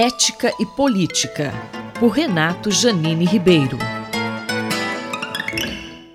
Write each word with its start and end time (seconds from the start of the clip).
Ética 0.00 0.54
e 0.60 0.64
Política, 0.64 1.52
por 1.98 2.10
Renato 2.10 2.70
Janine 2.70 3.24
Ribeiro. 3.24 3.76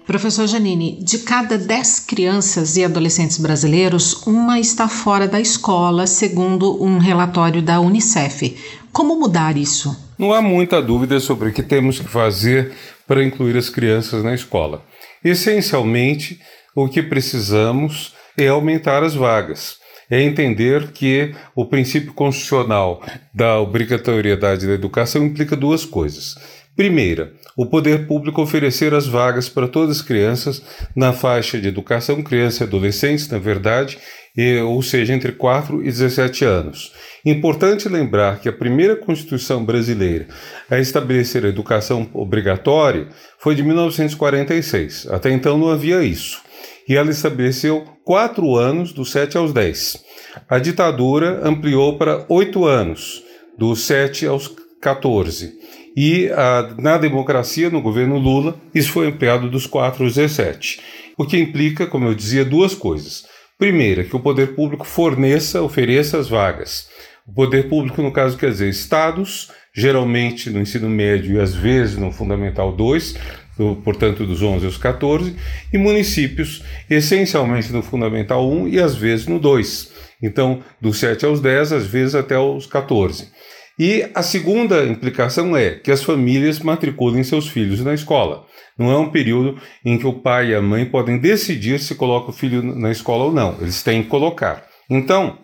Professor 0.05 0.47
Janine, 0.47 1.03
de 1.03 1.19
cada 1.19 1.57
10 1.57 1.99
crianças 1.99 2.77
e 2.77 2.85
adolescentes 2.85 3.37
brasileiros, 3.37 4.25
uma 4.25 4.57
está 4.57 4.87
fora 4.87 5.27
da 5.27 5.41
escola, 5.41 6.07
segundo 6.07 6.81
um 6.81 6.97
relatório 6.97 7.61
da 7.61 7.81
Unicef. 7.81 8.55
Como 8.93 9.19
mudar 9.19 9.57
isso? 9.57 9.93
Não 10.17 10.31
há 10.31 10.41
muita 10.41 10.81
dúvida 10.81 11.19
sobre 11.19 11.49
o 11.49 11.53
que 11.53 11.61
temos 11.61 11.99
que 11.99 12.07
fazer 12.07 12.71
para 13.05 13.21
incluir 13.21 13.57
as 13.57 13.69
crianças 13.69 14.23
na 14.23 14.33
escola. 14.33 14.81
Essencialmente, 15.21 16.39
o 16.73 16.87
que 16.87 17.03
precisamos 17.03 18.15
é 18.37 18.47
aumentar 18.47 19.03
as 19.03 19.13
vagas. 19.13 19.82
É 20.09 20.21
entender 20.21 20.91
que 20.91 21.33
o 21.55 21.65
princípio 21.65 22.13
constitucional 22.13 23.01
da 23.33 23.59
obrigatoriedade 23.59 24.67
da 24.67 24.73
educação 24.73 25.25
implica 25.25 25.55
duas 25.55 25.85
coisas. 25.85 26.35
Primeira, 26.75 27.33
o 27.55 27.67
poder 27.67 28.07
público 28.07 28.41
oferecer 28.41 28.95
as 28.95 29.05
vagas 29.05 29.47
para 29.47 29.67
todas 29.67 29.97
as 29.97 30.01
crianças 30.01 30.61
na 30.95 31.13
faixa 31.13 31.61
de 31.61 31.67
educação, 31.67 32.23
crianças 32.23 32.61
e 32.61 32.63
adolescentes, 32.63 33.29
na 33.29 33.37
verdade, 33.37 33.99
e, 34.35 34.57
ou 34.59 34.81
seja, 34.81 35.13
entre 35.13 35.31
4 35.31 35.81
e 35.81 35.85
17 35.85 36.43
anos. 36.43 36.91
Importante 37.23 37.87
lembrar 37.87 38.39
que 38.39 38.49
a 38.49 38.53
primeira 38.53 38.95
Constituição 38.95 39.63
brasileira 39.63 40.27
a 40.69 40.79
estabelecer 40.79 41.45
a 41.45 41.49
educação 41.49 42.09
obrigatória 42.13 43.07
foi 43.37 43.55
de 43.55 43.63
1946. 43.63 45.07
Até 45.11 45.31
então 45.31 45.57
não 45.57 45.69
havia 45.69 46.03
isso. 46.03 46.41
E 46.87 46.95
ela 46.95 47.11
estabeleceu 47.11 47.85
quatro 48.03 48.55
anos, 48.55 48.91
dos 48.91 49.11
7 49.11 49.37
aos 49.37 49.53
10. 49.53 50.03
A 50.49 50.59
ditadura 50.59 51.39
ampliou 51.43 51.97
para 51.97 52.25
oito 52.27 52.65
anos, 52.65 53.23
dos 53.57 53.81
7 53.81 54.25
aos 54.25 54.53
14. 54.81 55.53
E 55.95 56.27
a, 56.29 56.75
na 56.77 56.97
democracia, 56.97 57.69
no 57.69 57.81
governo 57.81 58.17
Lula, 58.17 58.59
isso 58.73 58.91
foi 58.91 59.07
ampliado 59.07 59.49
dos 59.49 59.67
4 59.67 60.03
aos 60.03 60.15
17. 60.15 60.81
O 61.17 61.25
que 61.25 61.37
implica, 61.37 61.85
como 61.85 62.07
eu 62.07 62.15
dizia, 62.15 62.43
duas 62.43 62.73
coisas. 62.73 63.25
Primeira, 63.63 64.03
que 64.03 64.13
o 64.13 64.19
poder 64.19 64.55
público 64.55 64.85
forneça, 64.85 65.61
ofereça 65.61 66.17
as 66.17 66.27
vagas. 66.27 66.89
O 67.25 67.31
poder 67.31 67.69
público, 67.69 68.01
no 68.01 68.11
caso, 68.11 68.37
quer 68.37 68.49
dizer 68.49 68.67
estados, 68.67 69.51
geralmente 69.73 70.49
no 70.49 70.59
ensino 70.59 70.89
médio 70.89 71.37
e 71.37 71.39
às 71.39 71.55
vezes 71.55 71.95
no 71.95 72.11
Fundamental 72.11 72.73
2, 72.73 73.15
do, 73.57 73.77
portanto 73.77 74.25
dos 74.25 74.41
11 74.41 74.65
aos 74.65 74.75
14, 74.75 75.37
e 75.71 75.77
municípios, 75.77 76.61
essencialmente 76.89 77.71
no 77.71 77.81
Fundamental 77.81 78.45
1 78.51 78.67
e 78.67 78.79
às 78.81 78.95
vezes 78.95 79.27
no 79.27 79.39
2. 79.39 79.93
Então, 80.21 80.61
dos 80.81 80.97
7 80.97 81.25
aos 81.25 81.39
10, 81.39 81.71
às 81.71 81.87
vezes 81.87 82.15
até 82.15 82.37
os 82.37 82.65
14. 82.65 83.29
E 83.77 84.07
a 84.13 84.21
segunda 84.21 84.85
implicação 84.85 85.57
é 85.57 85.71
que 85.71 85.91
as 85.91 86.03
famílias 86.03 86.59
matriculem 86.59 87.23
seus 87.23 87.47
filhos 87.47 87.81
na 87.81 87.93
escola. 87.93 88.45
Não 88.77 88.91
é 88.91 88.97
um 88.97 89.09
período 89.09 89.59
em 89.83 89.97
que 89.97 90.05
o 90.05 90.13
pai 90.13 90.49
e 90.49 90.55
a 90.55 90.61
mãe 90.61 90.85
podem 90.85 91.17
decidir 91.17 91.79
se 91.79 91.95
coloca 91.95 92.29
o 92.29 92.33
filho 92.33 92.61
na 92.61 92.91
escola 92.91 93.25
ou 93.25 93.33
não. 93.33 93.57
Eles 93.59 93.81
têm 93.81 94.03
que 94.03 94.09
colocar. 94.09 94.65
Então, 94.89 95.39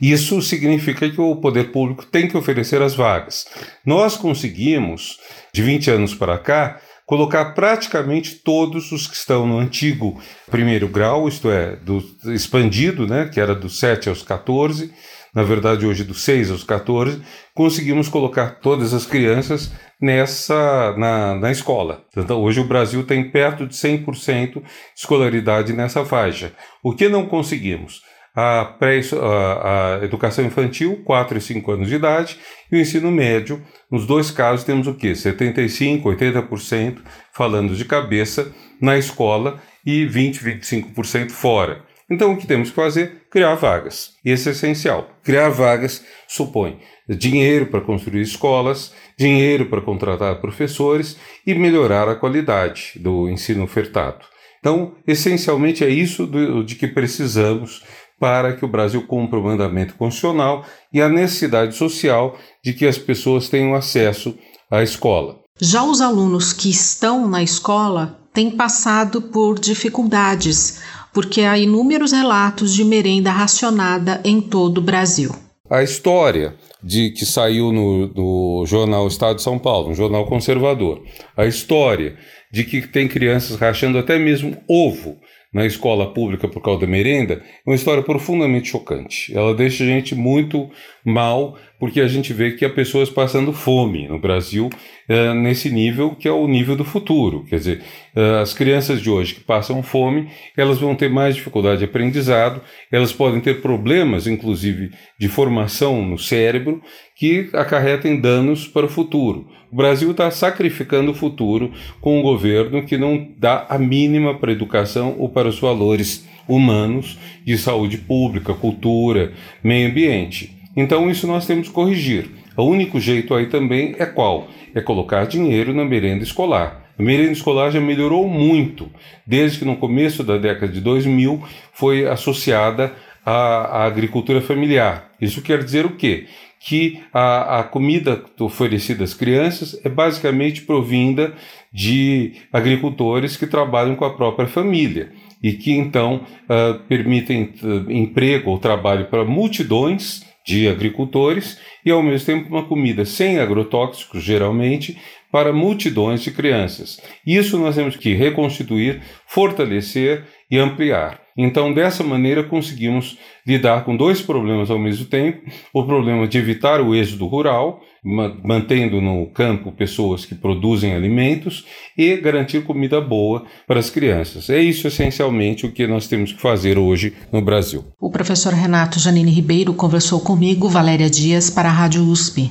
isso 0.00 0.40
significa 0.42 1.08
que 1.10 1.20
o 1.20 1.36
poder 1.36 1.72
público 1.72 2.04
tem 2.04 2.28
que 2.28 2.36
oferecer 2.36 2.80
as 2.82 2.94
vagas. 2.94 3.46
Nós 3.84 4.16
conseguimos, 4.16 5.18
de 5.52 5.62
20 5.62 5.90
anos 5.90 6.14
para 6.14 6.38
cá, 6.38 6.80
colocar 7.06 7.46
praticamente 7.52 8.36
todos 8.36 8.92
os 8.92 9.06
que 9.06 9.16
estão 9.16 9.46
no 9.46 9.58
antigo 9.58 10.20
primeiro 10.50 10.88
grau, 10.88 11.28
isto 11.28 11.50
é, 11.50 11.76
do 11.76 12.02
expandido, 12.26 13.06
né, 13.06 13.28
que 13.32 13.40
era 13.40 13.54
dos 13.54 13.78
7 13.78 14.08
aos 14.08 14.22
14, 14.22 14.92
na 15.34 15.42
verdade 15.42 15.86
hoje 15.86 16.04
dos 16.04 16.22
6 16.22 16.50
aos 16.50 16.64
14, 16.64 17.22
conseguimos 17.54 18.08
colocar 18.08 18.60
todas 18.60 18.92
as 18.92 19.06
crianças 19.06 19.72
nessa 20.00 20.94
na, 20.98 21.34
na 21.36 21.50
escola. 21.50 22.04
Então 22.16 22.40
hoje 22.42 22.60
o 22.60 22.66
Brasil 22.66 23.04
tem 23.04 23.30
perto 23.30 23.66
de 23.66 23.74
100% 23.74 24.54
de 24.54 24.62
escolaridade 24.96 25.72
nessa 25.72 26.04
faixa. 26.04 26.52
O 26.82 26.94
que 26.94 27.08
não 27.08 27.26
conseguimos? 27.26 28.02
A, 28.34 28.64
pré, 28.64 29.00
a, 29.20 29.98
a 30.00 30.04
educação 30.04 30.44
infantil, 30.44 31.02
4 31.04 31.36
e 31.36 31.40
5 31.40 31.70
anos 31.70 31.88
de 31.88 31.96
idade, 31.96 32.38
e 32.70 32.76
o 32.76 32.80
ensino 32.80 33.10
médio, 33.10 33.62
nos 33.90 34.06
dois 34.06 34.30
casos 34.30 34.64
temos 34.64 34.86
o 34.86 34.94
quê? 34.94 35.12
75%, 35.12 36.02
80% 36.02 36.98
falando 37.30 37.76
de 37.76 37.84
cabeça 37.84 38.50
na 38.80 38.96
escola 38.96 39.60
e 39.84 40.06
20, 40.06 40.42
25% 40.42 41.30
fora. 41.30 41.84
Então, 42.12 42.32
o 42.32 42.36
que 42.36 42.46
temos 42.46 42.68
que 42.68 42.76
fazer? 42.76 43.22
Criar 43.30 43.54
vagas. 43.54 44.12
Isso 44.22 44.50
é 44.50 44.52
essencial. 44.52 45.08
Criar 45.24 45.48
vagas 45.48 46.04
supõe 46.28 46.78
dinheiro 47.08 47.66
para 47.66 47.80
construir 47.80 48.20
escolas, 48.20 48.92
dinheiro 49.18 49.66
para 49.66 49.80
contratar 49.80 50.38
professores 50.38 51.16
e 51.46 51.54
melhorar 51.54 52.08
a 52.08 52.14
qualidade 52.14 52.92
do 52.96 53.30
ensino 53.30 53.64
ofertado. 53.64 54.24
Então, 54.60 54.92
essencialmente 55.06 55.82
é 55.82 55.88
isso 55.88 56.30
de 56.64 56.74
que 56.74 56.86
precisamos 56.86 57.82
para 58.20 58.52
que 58.52 58.64
o 58.64 58.68
Brasil 58.68 59.04
cumpra 59.06 59.38
o 59.38 59.42
mandamento 59.42 59.94
constitucional 59.94 60.64
e 60.92 61.00
a 61.00 61.08
necessidade 61.08 61.74
social 61.74 62.38
de 62.62 62.74
que 62.74 62.86
as 62.86 62.98
pessoas 62.98 63.48
tenham 63.48 63.74
acesso 63.74 64.38
à 64.70 64.82
escola. 64.82 65.40
Já 65.60 65.82
os 65.82 66.00
alunos 66.00 66.52
que 66.52 66.70
estão 66.70 67.26
na 67.26 67.42
escola 67.42 68.20
têm 68.32 68.50
passado 68.50 69.20
por 69.20 69.58
dificuldades 69.58 70.80
porque 71.12 71.42
há 71.42 71.58
inúmeros 71.58 72.12
relatos 72.12 72.74
de 72.74 72.84
merenda 72.84 73.30
racionada 73.30 74.20
em 74.24 74.40
todo 74.40 74.78
o 74.78 74.82
Brasil. 74.82 75.30
A 75.70 75.82
história 75.82 76.54
de 76.82 77.10
que 77.10 77.24
saiu 77.24 77.72
no, 77.72 78.08
no, 78.08 78.66
jornal 78.66 79.06
Estado 79.06 79.36
de 79.36 79.42
São 79.42 79.58
Paulo, 79.58 79.90
um 79.90 79.94
jornal 79.94 80.26
conservador, 80.26 81.02
a 81.36 81.46
história 81.46 82.16
de 82.52 82.64
que 82.64 82.82
tem 82.82 83.08
crianças 83.08 83.56
rachando 83.56 83.98
até 83.98 84.18
mesmo 84.18 84.56
ovo 84.68 85.16
na 85.52 85.66
escola 85.66 86.12
pública 86.12 86.48
por 86.48 86.62
causa 86.62 86.80
da 86.80 86.86
merenda, 86.86 87.34
é 87.34 87.70
uma 87.70 87.76
história 87.76 88.02
profundamente 88.02 88.68
chocante. 88.68 89.36
Ela 89.36 89.54
deixa 89.54 89.84
a 89.84 89.86
gente 89.86 90.14
muito 90.14 90.70
mal, 91.04 91.56
porque 91.78 92.00
a 92.00 92.06
gente 92.06 92.32
vê 92.32 92.52
que 92.52 92.64
há 92.64 92.70
pessoas 92.70 93.10
passando 93.10 93.52
fome 93.52 94.06
no 94.06 94.18
Brasil 94.18 94.70
é, 95.08 95.34
nesse 95.34 95.68
nível 95.70 96.14
que 96.14 96.28
é 96.28 96.32
o 96.32 96.46
nível 96.46 96.76
do 96.76 96.84
futuro. 96.84 97.44
Quer 97.44 97.56
dizer, 97.56 97.82
é, 98.14 98.40
as 98.40 98.54
crianças 98.54 99.00
de 99.00 99.10
hoje 99.10 99.34
que 99.34 99.40
passam 99.40 99.82
fome, 99.82 100.28
elas 100.56 100.78
vão 100.78 100.94
ter 100.94 101.10
mais 101.10 101.34
dificuldade 101.34 101.78
de 101.78 101.84
aprendizado, 101.84 102.60
elas 102.90 103.12
podem 103.12 103.40
ter 103.40 103.60
problemas, 103.60 104.26
inclusive, 104.26 104.90
de 105.18 105.28
formação 105.28 106.06
no 106.06 106.18
cérebro, 106.18 106.80
que 107.16 107.50
acarretem 107.52 108.20
danos 108.20 108.66
para 108.68 108.86
o 108.86 108.88
futuro. 108.88 109.48
O 109.70 109.76
Brasil 109.76 110.10
está 110.10 110.30
sacrificando 110.30 111.10
o 111.10 111.14
futuro 111.14 111.72
com 112.00 112.18
um 112.18 112.22
governo 112.22 112.84
que 112.84 112.96
não 112.96 113.28
dá 113.38 113.66
a 113.68 113.78
mínima 113.78 114.38
para 114.38 114.50
a 114.50 114.54
educação 114.54 115.16
ou 115.18 115.28
para 115.28 115.48
os 115.48 115.58
valores 115.58 116.28
humanos 116.48 117.18
de 117.44 117.56
saúde 117.56 117.98
pública, 117.98 118.54
cultura, 118.54 119.32
meio 119.62 119.88
ambiente. 119.88 120.61
Então, 120.76 121.10
isso 121.10 121.26
nós 121.26 121.46
temos 121.46 121.68
que 121.68 121.74
corrigir. 121.74 122.30
O 122.56 122.64
único 122.64 123.00
jeito 123.00 123.34
aí 123.34 123.46
também 123.46 123.94
é 123.98 124.06
qual? 124.06 124.48
É 124.74 124.80
colocar 124.80 125.26
dinheiro 125.26 125.72
na 125.74 125.84
merenda 125.84 126.22
escolar. 126.22 126.82
A 126.98 127.02
merenda 127.02 127.32
escolar 127.32 127.70
já 127.70 127.80
melhorou 127.80 128.28
muito, 128.28 128.90
desde 129.26 129.60
que 129.60 129.64
no 129.64 129.76
começo 129.76 130.22
da 130.22 130.36
década 130.36 130.70
de 130.70 130.80
2000 130.80 131.42
foi 131.72 132.06
associada 132.06 132.92
à, 133.24 133.32
à 133.32 133.84
agricultura 133.84 134.40
familiar. 134.40 135.10
Isso 135.20 135.42
quer 135.42 135.64
dizer 135.64 135.86
o 135.86 135.96
quê? 135.96 136.26
Que 136.60 137.00
a, 137.12 137.60
a 137.60 137.64
comida 137.64 138.22
oferecida 138.38 139.04
às 139.04 139.14
crianças 139.14 139.80
é 139.84 139.88
basicamente 139.88 140.62
provinda 140.62 141.32
de 141.72 142.34
agricultores 142.52 143.36
que 143.36 143.46
trabalham 143.46 143.96
com 143.96 144.04
a 144.04 144.14
própria 144.14 144.46
família 144.46 145.10
e 145.42 145.54
que 145.54 145.72
então 145.72 146.20
uh, 146.44 146.78
permitem 146.86 147.52
uh, 147.62 147.90
emprego 147.90 148.50
ou 148.50 148.58
trabalho 148.58 149.06
para 149.06 149.24
multidões 149.24 150.24
de 150.44 150.68
agricultores 150.68 151.58
e, 151.84 151.90
ao 151.90 152.02
mesmo 152.02 152.26
tempo, 152.26 152.48
uma 152.48 152.66
comida 152.66 153.04
sem 153.04 153.38
agrotóxicos, 153.38 154.22
geralmente, 154.22 154.98
para 155.30 155.52
multidões 155.52 156.22
de 156.22 156.30
crianças. 156.30 157.00
Isso 157.26 157.58
nós 157.58 157.76
temos 157.76 157.96
que 157.96 158.12
reconstituir, 158.14 159.00
fortalecer 159.26 160.24
e 160.50 160.58
ampliar. 160.58 161.21
Então, 161.36 161.72
dessa 161.72 162.04
maneira, 162.04 162.42
conseguimos 162.42 163.18
lidar 163.46 163.84
com 163.84 163.96
dois 163.96 164.20
problemas 164.20 164.70
ao 164.70 164.78
mesmo 164.78 165.06
tempo: 165.06 165.42
o 165.72 165.84
problema 165.84 166.26
de 166.26 166.38
evitar 166.38 166.80
o 166.80 166.94
êxodo 166.94 167.26
rural, 167.26 167.80
mantendo 168.04 169.00
no 169.00 169.26
campo 169.26 169.72
pessoas 169.72 170.24
que 170.24 170.34
produzem 170.34 170.94
alimentos, 170.94 171.64
e 171.96 172.16
garantir 172.16 172.64
comida 172.64 173.00
boa 173.00 173.44
para 173.66 173.80
as 173.80 173.90
crianças. 173.90 174.50
É 174.50 174.60
isso 174.60 174.86
essencialmente 174.86 175.66
o 175.66 175.72
que 175.72 175.86
nós 175.86 176.06
temos 176.06 176.32
que 176.32 176.40
fazer 176.40 176.78
hoje 176.78 177.14
no 177.32 177.40
Brasil. 177.40 177.84
O 178.00 178.10
professor 178.10 178.52
Renato 178.52 178.98
Janine 178.98 179.30
Ribeiro 179.30 179.72
conversou 179.74 180.20
comigo, 180.20 180.68
Valéria 180.68 181.08
Dias, 181.08 181.50
para 181.50 181.68
a 181.68 181.72
Rádio 181.72 182.02
USP. 182.04 182.50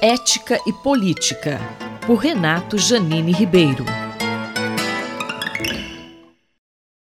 Ética 0.00 0.60
e 0.64 0.72
Política, 0.72 1.58
por 2.06 2.18
Renato 2.18 2.78
Janine 2.78 3.32
Ribeiro. 3.32 3.84